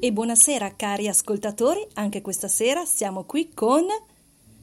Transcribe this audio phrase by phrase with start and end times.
[0.00, 1.84] E buonasera cari ascoltatori.
[1.94, 3.84] Anche questa sera siamo qui con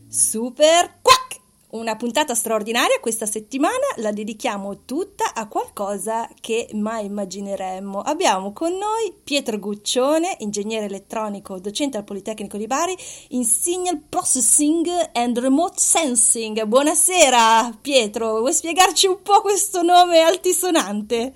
[0.08, 1.42] Super Quack.
[1.72, 8.00] Una puntata straordinaria questa settimana la dedichiamo tutta a qualcosa che mai immagineremmo.
[8.00, 12.96] Abbiamo con noi Pietro Guccione, ingegnere elettronico, docente al Politecnico di Bari
[13.32, 16.64] in Signal Processing and Remote Sensing.
[16.64, 21.34] Buonasera Pietro, vuoi spiegarci un po' questo nome altisonante?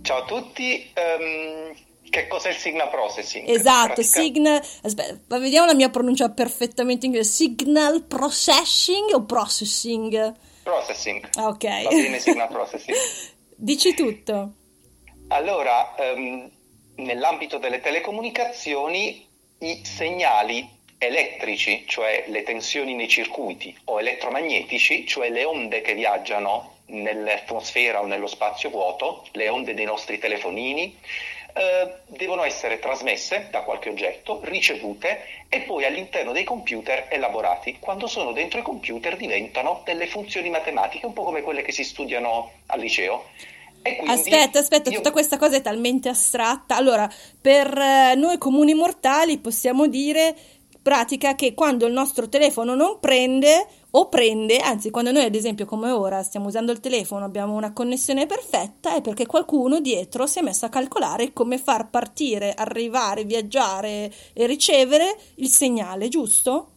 [0.00, 0.90] Ciao a tutti.
[0.96, 3.48] Um che cos'è il signal processing?
[3.48, 4.20] Esatto, Pratica...
[4.20, 4.62] signal.
[4.82, 7.32] Aspetta, vediamo la mia pronuncia perfettamente in inglese.
[7.32, 10.34] Signal processing o processing?
[10.62, 11.26] Processing.
[11.36, 11.82] Ah, ok.
[11.84, 12.96] Va bene, signal processing.
[13.56, 14.52] Dici tutto.
[15.28, 16.50] Allora, um,
[16.96, 19.26] nell'ambito delle telecomunicazioni,
[19.60, 20.68] i segnali
[20.98, 28.06] elettrici, cioè le tensioni nei circuiti, o elettromagnetici, cioè le onde che viaggiano nell'atmosfera o
[28.06, 30.94] nello spazio vuoto, le onde dei nostri telefonini,
[31.54, 37.76] eh, devono essere trasmesse da qualche oggetto, ricevute e poi all'interno dei computer elaborati.
[37.78, 41.84] Quando sono dentro i computer diventano delle funzioni matematiche, un po' come quelle che si
[41.84, 43.24] studiano al liceo.
[44.06, 44.96] Aspetta, aspetta, io...
[44.96, 46.76] tutta questa cosa è talmente astratta.
[46.76, 47.10] Allora,
[47.40, 50.34] per eh, noi comuni mortali possiamo dire
[50.80, 55.66] pratica che quando il nostro telefono non prende o prende, anzi quando noi ad esempio
[55.66, 60.38] come ora stiamo usando il telefono, abbiamo una connessione perfetta, è perché qualcuno dietro si
[60.38, 66.68] è messo a calcolare come far partire, arrivare, viaggiare e ricevere il segnale, giusto?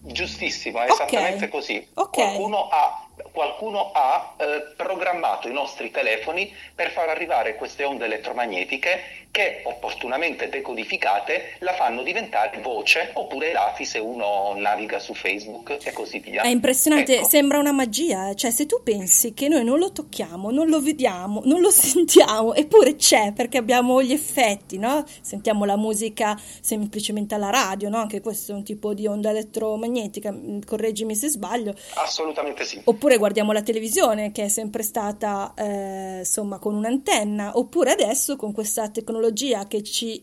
[0.00, 1.48] Giustissimo, è esattamente okay.
[1.48, 1.88] così.
[1.94, 2.24] Okay.
[2.36, 3.02] Qualcuno ha
[3.32, 10.48] qualcuno ha eh, programmato i nostri telefoni per far arrivare queste onde elettromagnetiche che opportunamente
[10.48, 16.42] decodificate la fanno diventare voce oppure dati se uno naviga su Facebook e così via.
[16.42, 17.28] È impressionante, ecco.
[17.28, 21.42] sembra una magia, cioè se tu pensi che noi non lo tocchiamo, non lo vediamo,
[21.44, 25.04] non lo sentiamo, eppure c'è perché abbiamo gli effetti, no?
[25.20, 27.98] Sentiamo la musica semplicemente alla radio, no?
[27.98, 30.34] Anche questo è un tipo di onda elettromagnetica,
[30.64, 31.74] correggimi se sbaglio.
[31.94, 32.80] Assolutamente sì.
[32.84, 38.36] Oppure oppure guardiamo la televisione che è sempre stata eh, insomma con un'antenna, oppure adesso
[38.36, 39.27] con questa tecnologia
[39.66, 40.20] che ci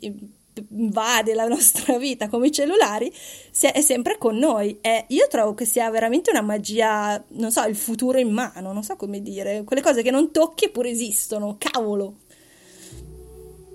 [0.69, 3.11] invade la nostra vita come i cellulari
[3.73, 4.77] è sempre con noi.
[4.81, 8.83] E io trovo che sia veramente una magia non so il futuro in mano non
[8.83, 9.63] so come dire.
[9.63, 12.19] Quelle cose che non tocchi eppure esistono cavolo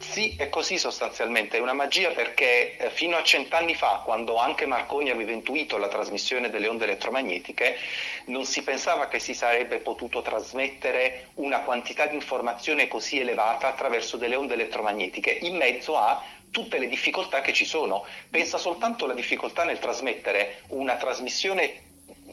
[0.00, 4.64] sì, è così sostanzialmente, è una magia perché eh, fino a cent'anni fa, quando anche
[4.64, 7.76] Marconi aveva intuito la trasmissione delle onde elettromagnetiche,
[8.26, 14.16] non si pensava che si sarebbe potuto trasmettere una quantità di informazione così elevata attraverso
[14.16, 18.06] delle onde elettromagnetiche, in mezzo a tutte le difficoltà che ci sono.
[18.30, 21.88] Pensa soltanto alla difficoltà nel trasmettere una trasmissione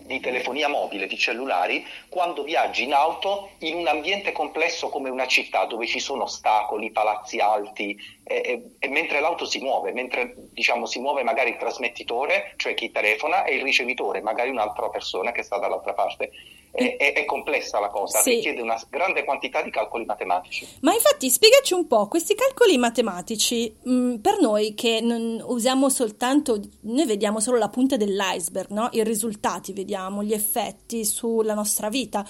[0.07, 5.28] di telefonia mobile, di cellulari, quando viaggi in auto in un ambiente complesso come una
[5.28, 10.34] città dove ci sono ostacoli, palazzi alti, e, e, e mentre l'auto si muove, mentre
[10.51, 15.31] diciamo, si muove magari il trasmettitore, cioè chi telefona, e il ricevitore, magari un'altra persona
[15.31, 16.31] che sta dall'altra parte
[16.78, 18.35] è, è, è complessa la cosa, sì.
[18.35, 20.67] richiede una grande quantità di calcoli matematici.
[20.81, 25.90] Ma infatti spiegaci un po', questi calcoli matematici, mh, mm, per noi che non usiamo
[25.90, 28.90] soltanto, noi vediamo solo la punta dell'iceberg, no?
[28.91, 32.26] i risultati vediamo, gli effetti sulla nostra vita,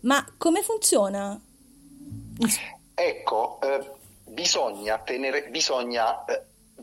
[0.00, 1.40] ma come funziona?
[2.94, 3.90] Ecco, eh,
[4.24, 6.42] bisogna, tenere, bisogna eh,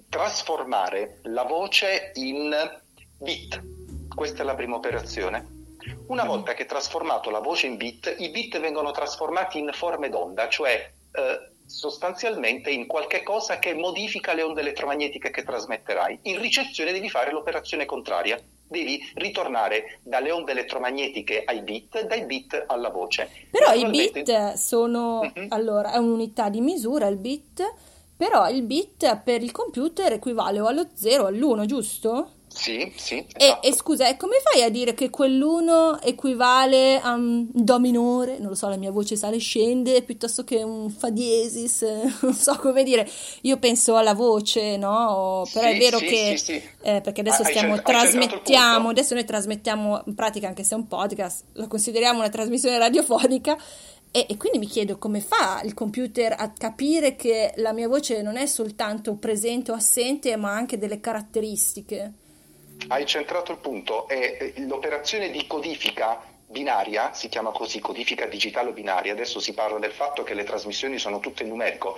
[0.10, 2.54] trasformare la voce in
[3.18, 3.62] bit,
[4.14, 5.58] questa è la prima operazione
[6.08, 10.50] una volta che trasformato la voce in bit, i bit vengono trasformati in forme d'onda,
[10.50, 16.20] cioè eh, sostanzialmente in qualche cosa che modifica le onde elettromagnetiche che trasmetterai.
[16.24, 18.40] In ricezione devi fare l'operazione contraria.
[18.70, 23.30] Devi ritornare dalle onde elettromagnetiche ai bit, dai bit alla voce.
[23.52, 25.48] Però i bit sono, uh-huh.
[25.50, 27.64] allora, è un'unità di misura il bit,
[28.16, 32.32] però il bit per il computer equivale o allo 0 o all'1, giusto?
[32.60, 33.26] Sì, sì.
[33.34, 33.62] Esatto.
[33.62, 38.38] E, e, scusa, e come fai a dire che quell'uno equivale a un do minore?
[38.38, 41.86] Non lo so, la mia voce sale e scende piuttosto che un fa diesis,
[42.20, 43.10] non so come dire.
[43.42, 45.48] Io penso alla voce, no?
[45.52, 49.24] Però sì, è vero sì, che sì, eh, perché adesso stiamo cent- trasmettiamo, adesso noi
[49.24, 53.58] trasmettiamo in pratica anche se è un podcast, lo consideriamo una trasmissione radiofonica.
[54.12, 58.24] E, e, quindi mi chiedo come fa il computer a capire che la mia voce
[58.24, 62.14] non è soltanto presente o assente, ma anche delle caratteristiche.
[62.88, 69.12] Hai centrato il punto, è l'operazione di codifica binaria, si chiama così, codifica digitale binaria,
[69.12, 71.98] adesso si parla del fatto che le trasmissioni sono tutte in numerico.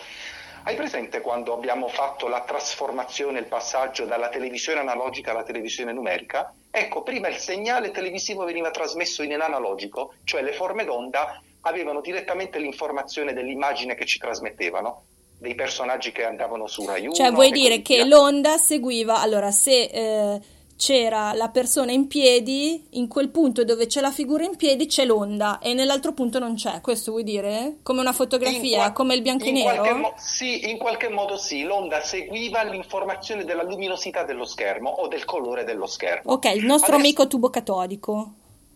[0.63, 6.53] Hai presente quando abbiamo fatto la trasformazione, il passaggio dalla televisione analogica alla televisione numerica?
[6.69, 12.59] Ecco, prima il segnale televisivo veniva trasmesso in analogico, cioè le forme d'onda avevano direttamente
[12.59, 15.05] l'informazione dell'immagine che ci trasmettevano
[15.39, 17.13] dei personaggi che andavano su Rai 1.
[17.13, 20.41] Cioè vuoi dire che l'onda seguiva, allora se eh,
[20.81, 25.05] c'era la persona in piedi, in quel punto dove c'è la figura in piedi c'è
[25.05, 27.77] l'onda e nell'altro punto non c'è, questo vuol dire?
[27.83, 29.95] Come una fotografia, qua- come il bianco e nero?
[29.95, 35.23] Mo- sì, in qualche modo sì, l'onda seguiva l'informazione della luminosità dello schermo o del
[35.23, 36.31] colore dello schermo.
[36.31, 37.05] Ok, il nostro Adesso...
[37.05, 38.31] amico tubo catodico.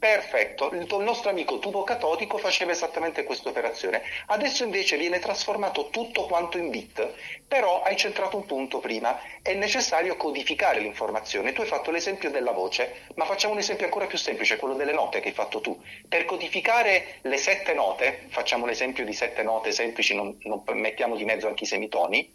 [0.06, 4.04] Perfetto, il nostro amico tubo catodico faceva esattamente questa operazione.
[4.28, 7.12] Adesso invece viene trasformato tutto quanto in bit,
[7.48, 11.54] però hai centrato un punto prima, è necessario codificare l'informazione.
[11.54, 14.94] Tu hai fatto l'esempio della voce, ma facciamo un esempio ancora più semplice, quello delle
[14.94, 15.76] note che hai fatto tu.
[16.08, 21.26] Per codificare le sette note, facciamo l'esempio di sette note semplici, non, non mettiamo di
[21.26, 22.32] mezzo anche i semitoni,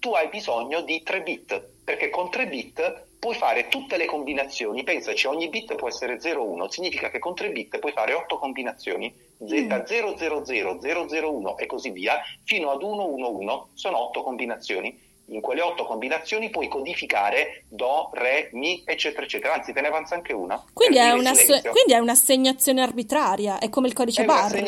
[0.00, 4.84] tu hai bisogno di 3 bit, perché con 3 bit puoi fare tutte le combinazioni,
[4.84, 9.10] pensaci, ogni bit può essere 0,1, significa che con 3 bit puoi fare 8 combinazioni,
[9.42, 15.00] Z000, 001 e così via, fino ad 111, sono 8 combinazioni.
[15.28, 20.14] In quelle 8 combinazioni puoi codificare Do, Re, Mi, eccetera, eccetera, anzi te ne avanza
[20.14, 20.62] anche una.
[20.74, 24.60] Quindi è, una, quindi è un'assegnazione arbitraria, è come il codice è barre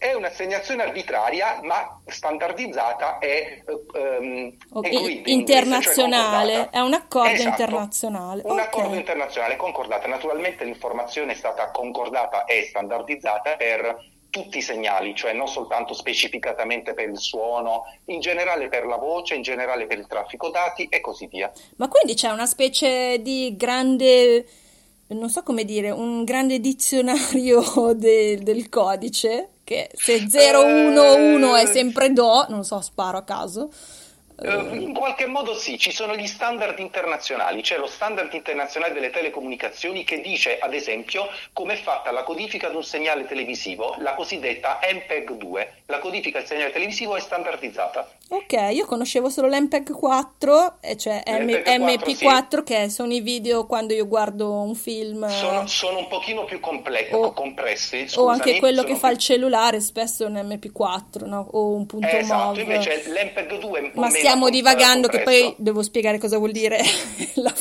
[0.00, 3.62] è un'assegnazione arbitraria ma standardizzata e
[3.92, 5.22] um, okay.
[5.26, 7.48] internazionale, cioè è un accordo esatto.
[7.50, 8.40] internazionale.
[8.46, 8.64] Un okay.
[8.64, 10.08] accordo internazionale concordato.
[10.08, 16.94] Naturalmente l'informazione è stata concordata e standardizzata per tutti i segnali, cioè non soltanto specificatamente
[16.94, 21.02] per il suono, in generale per la voce, in generale per il traffico dati e
[21.02, 21.52] così via.
[21.76, 24.46] Ma quindi c'è una specie di grande
[25.08, 32.12] non so come dire, un grande dizionario de, del codice che se 011 è sempre
[32.12, 33.70] Do, non so, sparo a caso.
[34.40, 39.10] Uh, in qualche modo sì, ci sono gli standard internazionali, c'è lo standard internazionale delle
[39.10, 44.14] telecomunicazioni che dice ad esempio come è fatta la codifica di un segnale televisivo, la
[44.14, 48.08] cosiddetta MPEG-2, la codifica del segnale televisivo è standardizzata.
[48.32, 52.62] Ok, io conoscevo solo l'MPEG 4, cioè MP4 sì.
[52.62, 55.26] che sono i video quando io guardo un film.
[55.28, 58.08] Sono, sono un pochino più comple- o, compressi.
[58.08, 61.46] Scusami, o anche quello che fa il cellulare, spesso è un MP4 no?
[61.50, 62.58] o un punto esatto, MOV.
[62.58, 66.80] invece l'MPEG 2 è Ma stiamo divagando che poi devo spiegare cosa vuol dire
[67.34, 67.52] la,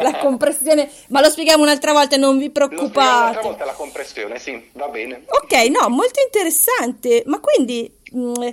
[0.00, 3.20] la, compressione, ma lo spieghiamo un'altra volta, non vi preoccupate.
[3.20, 5.24] Un'altra volta la compressione, sì, va bene.
[5.26, 7.92] Ok, no, molto interessante, ma quindi...
[8.12, 8.48] Mh, mm,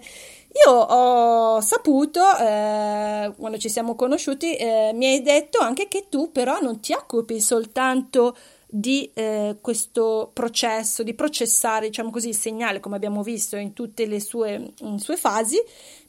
[0.66, 6.32] io ho saputo, eh, quando ci siamo conosciuti, eh, mi hai detto anche che tu
[6.32, 8.36] però non ti occupi soltanto
[8.72, 14.06] di eh, questo processo, di processare, diciamo così, il segnale, come abbiamo visto in tutte
[14.06, 15.58] le sue, sue fasi,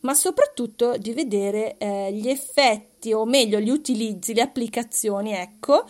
[0.00, 5.86] ma soprattutto di vedere eh, gli effetti, o meglio, gli utilizzi, le applicazioni, ecco,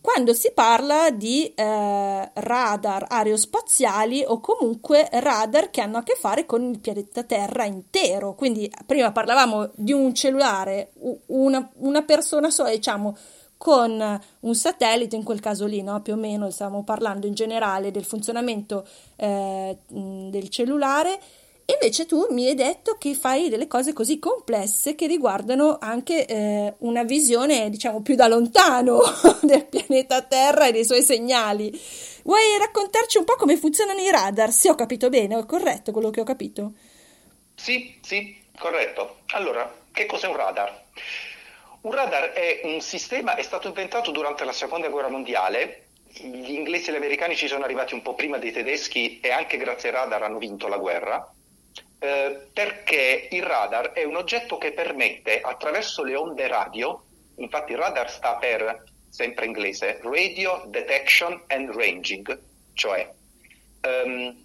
[0.00, 6.46] quando si parla di eh, radar aerospaziali o comunque radar che hanno a che fare
[6.46, 8.36] con il pianeta Terra intero.
[8.36, 10.92] Quindi prima parlavamo di un cellulare,
[11.26, 13.16] una, una persona sola, diciamo,
[13.56, 16.00] con un satellite, in quel caso lì, no?
[16.02, 18.86] più o meno stiamo parlando in generale del funzionamento
[19.16, 21.18] eh, del cellulare
[21.68, 26.74] Invece tu mi hai detto che fai delle cose così complesse che riguardano anche eh,
[26.78, 29.00] una visione, diciamo, più da lontano
[29.42, 31.72] del pianeta Terra e dei suoi segnali.
[32.22, 34.52] Vuoi raccontarci un po' come funzionano i radar?
[34.52, 36.72] Se ho capito bene, è corretto quello che ho capito?
[37.56, 39.22] Sì, sì, corretto.
[39.32, 40.84] Allora, che cos'è un radar?
[41.86, 46.90] Un radar è un sistema, è stato inventato durante la seconda guerra mondiale gli inglesi
[46.90, 49.94] e gli americani ci sono arrivati un po' prima dei tedeschi e anche grazie ai
[49.94, 51.32] radar hanno vinto la guerra.
[52.00, 57.04] Eh, perché il radar è un oggetto che permette attraverso le onde radio,
[57.36, 62.36] infatti il radar sta per sempre inglese, Radio Detection and Ranging,
[62.74, 63.08] cioè
[64.04, 64.44] um,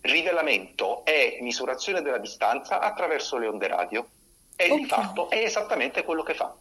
[0.00, 4.08] rivelamento e misurazione della distanza attraverso le onde radio.
[4.60, 4.76] E okay.
[4.76, 6.52] di fatto è esattamente quello che fa.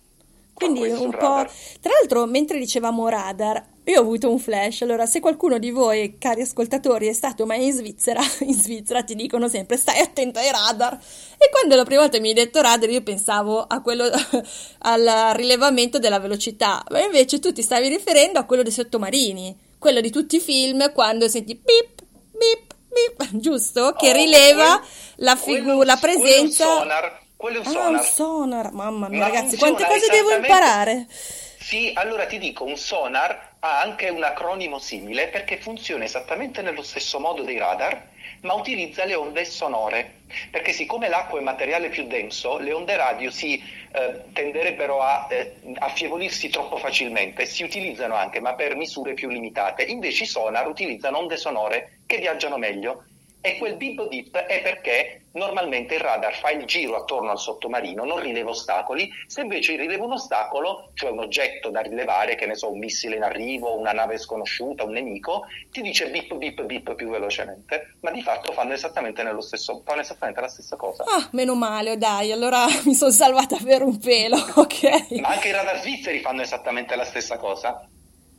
[0.54, 1.46] Quindi un po'.
[1.82, 4.82] Tra l'altro, mentre dicevamo radar, io ho avuto un flash.
[4.82, 9.16] Allora, se qualcuno di voi, cari ascoltatori, è stato mai in Svizzera, in Svizzera ti
[9.16, 10.94] dicono sempre stai attento ai radar.
[11.38, 14.10] E quando la prima volta mi hai detto radar, io pensavo a quello,
[14.80, 20.02] al rilevamento della velocità, ma invece tu ti stavi riferendo a quello dei sottomarini, quello
[20.02, 22.04] di tutti i film quando senti pip,
[22.36, 23.94] pip, pip, giusto?
[23.98, 24.88] Che oh, rileva quel,
[25.18, 26.66] la, figu- la presenza.
[26.66, 27.92] Quello sonar quello è un ah, sonar.
[27.92, 31.06] un sonar, mamma mia, Ma ragazzi, quante cose devo imparare?
[31.10, 36.82] Sì, allora ti dico, un sonar ha anche un acronimo simile perché funziona esattamente nello
[36.82, 38.08] stesso modo dei radar,
[38.42, 40.22] ma utilizza le onde sonore.
[40.50, 45.56] Perché siccome l'acqua è materiale più denso, le onde radio si eh, tenderebbero a eh,
[45.80, 49.84] affievolirsi troppo facilmente, si utilizzano anche, ma per misure più limitate.
[49.84, 53.04] Invece i sonar utilizzano onde sonore che viaggiano meglio
[53.42, 58.04] e quel bip bip è perché normalmente il radar fa il giro attorno al sottomarino,
[58.04, 62.56] non rileva ostacoli, se invece rileva un ostacolo, cioè un oggetto da rilevare, che ne
[62.56, 66.96] so, un missile in arrivo, una nave sconosciuta, un nemico, ti dice bip bip bip
[66.96, 71.04] più velocemente, ma di fatto fanno esattamente, stesso, fanno esattamente la stessa cosa.
[71.04, 75.20] Ah, meno male, dai, allora mi sono salvata per un pelo, ok?
[75.22, 77.88] Ma anche i radar svizzeri fanno esattamente la stessa cosa.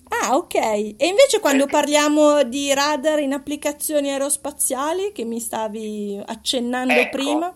[0.09, 0.55] Ah, ok.
[0.55, 1.81] E invece quando Perché?
[1.81, 7.55] parliamo di radar in applicazioni aerospaziali, che mi stavi accennando ecco, prima?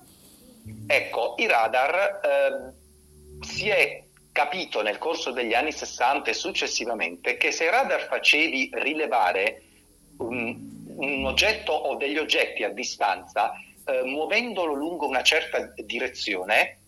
[0.86, 7.52] Ecco, i radar eh, si è capito nel corso degli anni 60 e successivamente che
[7.52, 9.62] se i radar facevi rilevare
[10.18, 10.56] un,
[10.96, 13.52] un oggetto o degli oggetti a distanza,
[13.84, 16.78] eh, muovendolo lungo una certa direzione,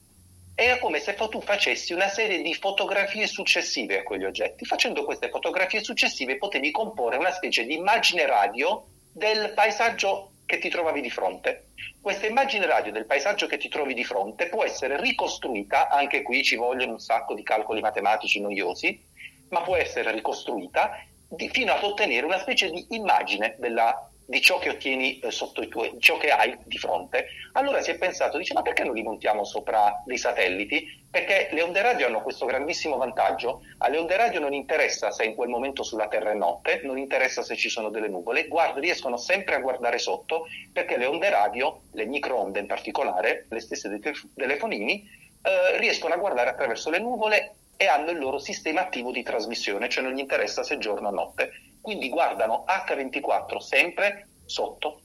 [0.56, 4.64] era come se tu facessi una serie di fotografie successive a quegli oggetti.
[4.64, 10.68] Facendo queste fotografie successive potevi comporre una specie di immagine radio del paesaggio che ti
[10.68, 11.70] trovavi di fronte.
[12.00, 16.44] Questa immagine radio del paesaggio che ti trovi di fronte può essere ricostruita, anche qui
[16.44, 19.02] ci vogliono un sacco di calcoli matematici noiosi,
[19.48, 24.58] ma può essere ricostruita di, fino ad ottenere una specie di immagine della di ciò
[24.58, 28.38] che ottieni eh, sotto i tuoi, ciò che hai di fronte, allora si è pensato,
[28.38, 31.02] dice, ma perché non li montiamo sopra dei satelliti?
[31.10, 35.34] Perché le onde radio hanno questo grandissimo vantaggio, alle onde radio non interessa se in
[35.34, 39.16] quel momento sulla Terra è notte, non interessa se ci sono delle nuvole, guarda, riescono
[39.16, 44.00] sempre a guardare sotto, perché le onde radio, le microonde in particolare, le stesse dei
[44.34, 45.08] telefonini,
[45.42, 49.88] eh, riescono a guardare attraverso le nuvole e hanno il loro sistema attivo di trasmissione,
[49.88, 51.50] cioè non gli interessa se giorno o notte
[51.84, 55.00] quindi guardano H24 sempre sotto.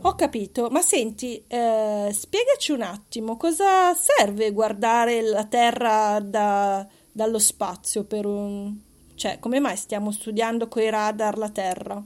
[0.00, 7.38] Ho capito, ma senti, eh, spiegaci un attimo cosa serve guardare la Terra da, dallo
[7.38, 8.74] spazio per un...
[9.16, 12.02] cioè come mai stiamo studiando coi radar la Terra?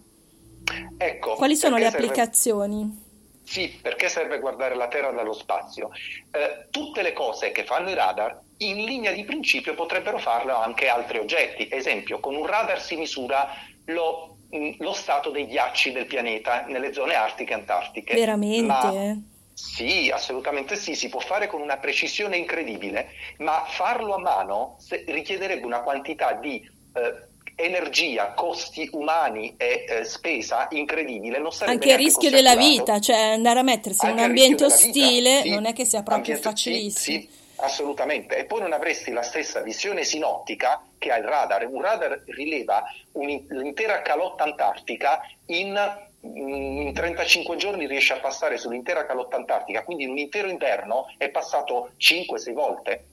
[0.97, 1.97] Ecco, Quali sono le serve...
[1.97, 3.07] applicazioni?
[3.45, 5.90] Sì, perché serve guardare la Terra dallo spazio?
[6.30, 10.88] Eh, tutte le cose che fanno i radar in linea di principio potrebbero farlo anche
[10.88, 11.68] altri oggetti.
[11.70, 13.48] Esempio, con un radar si misura
[13.86, 18.14] lo, mm, lo stato dei ghiacci del pianeta nelle zone artiche e antartiche.
[18.14, 18.62] Veramente?
[18.62, 19.16] Ma,
[19.52, 25.66] sì, assolutamente sì, si può fare con una precisione incredibile, ma farlo a mano richiederebbe
[25.66, 26.60] una quantità di
[26.94, 31.38] eh, energia, costi umani e eh, spesa incredibile.
[31.38, 35.30] Non anche a rischio della vita, cioè andare a mettersi anche in un ambiente ostile
[35.38, 37.18] vita, sì, non è che sia proprio facilissimo.
[37.18, 37.46] Sì, sì.
[37.60, 41.66] Assolutamente, e poi non avresti la stessa visione sinottica che ha il radar.
[41.66, 42.84] Un radar rileva
[43.14, 45.76] l'intera calotta antartica in,
[46.20, 51.30] in 35 giorni riesce a passare sull'intera calotta antartica, quindi in un intero inverno è
[51.30, 53.04] passato 5-6 volte.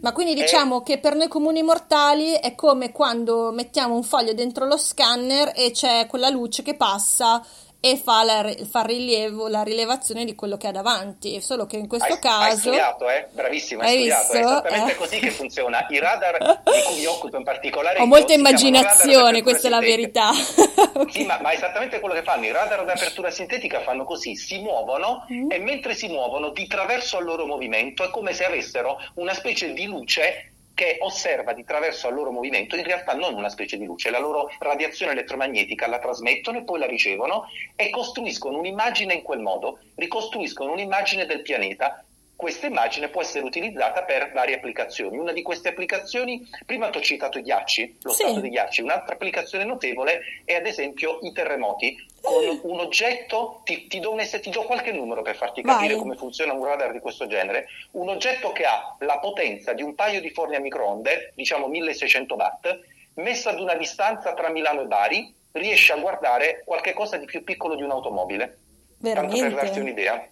[0.00, 0.82] Ma quindi diciamo è...
[0.82, 5.72] che per noi comuni mortali è come quando mettiamo un foglio dentro lo scanner e
[5.72, 7.44] c'è quella luce che passa
[7.82, 11.88] e fa, la, fa rilievo, la rilevazione di quello che ha davanti, solo che in
[11.88, 12.44] questo hai, caso...
[12.44, 13.26] Hai studiato, eh?
[13.32, 14.36] Bravissimo, hai, hai studiato, visto?
[14.36, 14.96] è esattamente eh?
[14.96, 15.86] così che funziona.
[15.88, 18.00] I radar di cui mi occupo in particolare...
[18.00, 20.30] Ho molta immaginazione, questa è la verità.
[21.08, 22.44] sì, ma, ma, è esattamente quello che fanno.
[22.44, 25.50] I radar ad apertura sintetica fanno così, si muovono mm.
[25.50, 29.72] e mentre si muovono di traverso al loro movimento è come se avessero una specie
[29.72, 33.84] di luce che osserva di traverso al loro movimento in realtà non una specie di
[33.84, 37.46] luce, la loro radiazione elettromagnetica la trasmettono e poi la ricevono
[37.76, 42.04] e costruiscono un'immagine in quel modo, ricostruiscono un'immagine del pianeta
[42.40, 45.18] questa immagine può essere utilizzata per varie applicazioni.
[45.18, 48.22] Una di queste applicazioni, prima ti ho citato i ghiacci, lo Sì.
[48.22, 51.94] stato dei ghiacci, un'altra applicazione notevole è ad esempio i terremoti.
[52.22, 55.98] Con un oggetto, ti, ti do, un ti do qualche numero per farti capire Vai.
[55.98, 57.66] come funziona un radar di questo genere.
[57.90, 62.34] Un oggetto che ha la potenza di un paio di forni a microonde, diciamo 1600
[62.36, 62.80] watt,
[63.16, 67.44] messo ad una distanza tra Milano e Bari, riesce a guardare qualche cosa di più
[67.44, 68.56] piccolo di un'automobile.
[69.02, 69.80] Tanto per darti Veramente.
[69.80, 70.28] un'idea.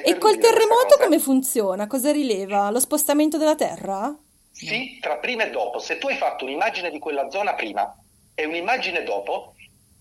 [0.00, 1.86] E col terremoto come funziona?
[1.86, 2.70] Cosa rileva?
[2.70, 4.16] Lo spostamento della Terra?
[4.50, 5.78] Sì, tra prima e dopo.
[5.78, 7.94] Se tu hai fatto un'immagine di quella zona prima
[8.34, 9.54] e un'immagine dopo,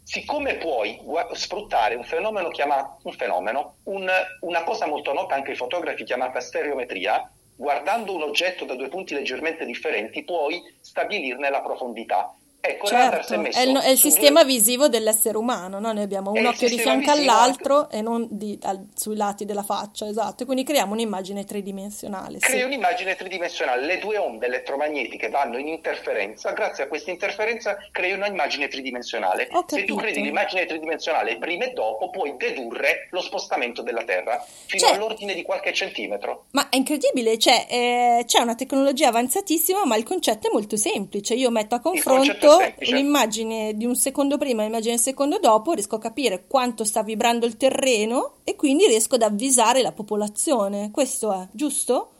[0.03, 0.97] siccome puoi
[1.33, 4.09] sfruttare un fenomeno chiamato un fenomeno, un-
[4.41, 9.13] una cosa molto nota anche ai fotografi chiamata stereometria, guardando un oggetto da due punti
[9.13, 12.33] leggermente differenti, puoi stabilirne la profondità.
[12.63, 15.91] Ecco, è Certo, è il, è il su due- sistema visivo dell'essere umano, no?
[15.93, 19.15] Noi abbiamo È un il occhio di sistema fianco all'altro e non di- al- sui
[19.15, 20.43] lati della faccia, esatto.
[20.43, 22.37] E quindi creiamo un'immagine tridimensionale.
[22.39, 22.45] sì.
[22.45, 28.11] Crea un'immagine tridimensionale, le due onde elettromagnetiche vanno in interferenza, grazie a questa interferenza crei
[28.13, 29.49] un'immagine tridimensionale.
[29.65, 34.85] Se tu credi l'immagine tridimensionale prima e dopo, puoi dedurre lo spostamento della Terra fino
[34.85, 36.45] Cioè- all'ordine di qualche centimetro.
[36.51, 41.33] Ma è incredibile, cioè, eh, c'è una tecnologia avanzatissima, ma il concetto è molto semplice.
[41.33, 42.95] Io metto a confronto semplice.
[42.95, 47.03] l'immagine di un secondo prima e l'immagine del secondo dopo, riesco a capire quanto sta
[47.03, 50.91] vibrando il terreno e quindi riesco ad avvisare la popolazione.
[50.91, 52.11] Questo è, giusto?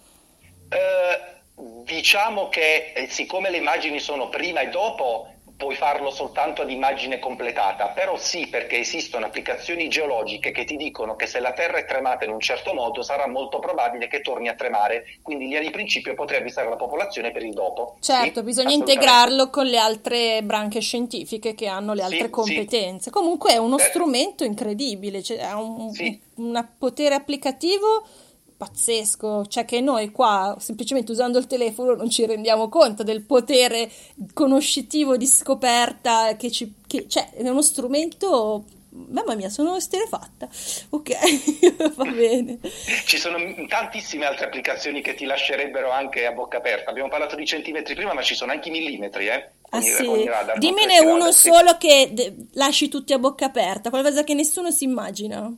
[0.70, 1.42] Eh,
[1.84, 5.28] diciamo che eh, siccome le immagini sono prima e dopo,
[5.62, 11.16] puoi farlo soltanto ad immagine completata, però sì, perché esistono applicazioni geologiche che ti dicono
[11.16, 14.48] che se la Terra è tremata in un certo modo sarà molto probabile che torni
[14.48, 17.98] a tremare, quindi in linea di principio potrei avvisare la popolazione per il dopo.
[18.00, 22.30] Certo, Sì, bisogna integrarlo con le altre branche scientifiche che hanno le Sì, altre sì.
[22.32, 23.12] competenze.
[23.12, 23.82] Comunque è uno Eh.
[23.84, 25.60] strumento incredibile, cioè ha
[25.92, 26.20] Sì.
[26.38, 28.04] un- un potere applicativo
[28.62, 33.90] pazzesco, cioè che noi qua semplicemente usando il telefono non ci rendiamo conto del potere
[34.34, 40.50] conoscitivo di scoperta che ci che, cioè è uno strumento Mamma mia, sono esterefatta.
[40.90, 41.16] Ok,
[41.96, 42.60] va bene.
[43.06, 43.38] Ci sono
[43.70, 46.90] tantissime altre applicazioni che ti lascerebbero anche a bocca aperta.
[46.90, 49.50] Abbiamo parlato di centimetri prima, ma ci sono anche i millimetri, eh?
[49.70, 51.50] Ah sì, radar, dimmene uno radar, sì.
[51.50, 55.50] solo che de- lasci tutti a bocca aperta, qualcosa che nessuno si immagina.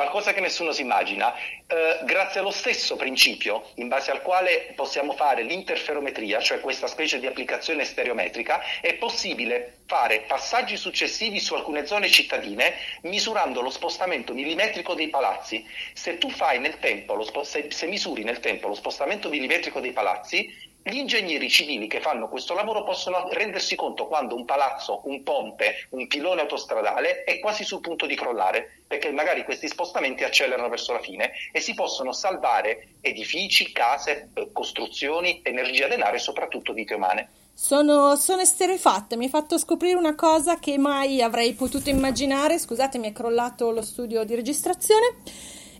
[0.00, 5.12] Qualcosa che nessuno si immagina, eh, grazie allo stesso principio in base al quale possiamo
[5.12, 11.84] fare l'interferometria, cioè questa specie di applicazione stereometrica, è possibile fare passaggi successivi su alcune
[11.84, 15.66] zone cittadine misurando lo spostamento millimetrico dei palazzi.
[15.92, 19.92] Se tu fai nel tempo, spo- se, se misuri nel tempo lo spostamento millimetrico dei
[19.92, 20.50] palazzi,
[20.82, 25.86] gli ingegneri civili che fanno questo lavoro possono rendersi conto quando un palazzo, un ponte,
[25.90, 30.92] un pilone autostradale è quasi sul punto di crollare, perché magari questi spostamenti accelerano verso
[30.92, 36.94] la fine e si possono salvare edifici, case, eh, costruzioni, energia, denaro e soprattutto vite
[36.94, 37.28] umane.
[37.52, 42.58] Sono, sono esterefatta, mi hai fatto scoprire una cosa che mai avrei potuto immaginare.
[42.58, 45.16] Scusate, mi è crollato lo studio di registrazione.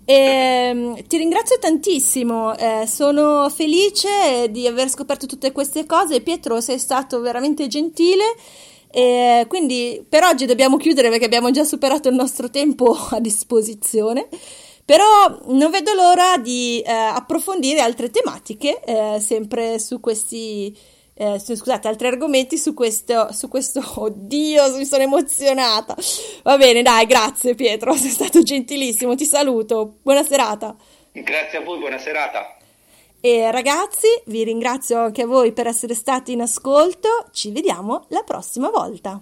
[0.05, 6.21] Ehm, ti ringrazio tantissimo, eh, sono felice di aver scoperto tutte queste cose.
[6.21, 8.25] Pietro, sei stato veramente gentile.
[8.93, 14.29] E quindi per oggi dobbiamo chiudere perché abbiamo già superato il nostro tempo a disposizione.
[14.85, 15.07] Però
[15.47, 20.77] non vedo l'ora di eh, approfondire altre tematiche, eh, sempre su questi,
[21.21, 25.95] eh, scusate, altri argomenti su questo, su questo, oddio, mi sono emozionata.
[26.43, 30.75] Va bene, dai, grazie Pietro, sei stato gentilissimo, ti saluto, buona serata.
[31.13, 32.57] Grazie a voi, buona serata.
[33.21, 38.23] E ragazzi, vi ringrazio anche a voi per essere stati in ascolto, ci vediamo la
[38.23, 39.21] prossima volta.